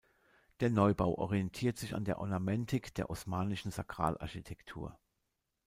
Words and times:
Der 0.61 0.71
Neubau 0.71 1.13
orientiert 1.19 1.77
sich 1.77 1.93
an 1.93 2.05
die 2.05 2.15
Ornamentik 2.15 2.91
der 2.95 3.11
osmanischen 3.11 3.69
Sakralarchitektur. 3.69 4.97